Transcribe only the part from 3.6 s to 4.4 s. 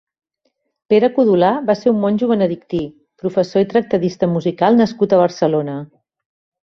i tractadista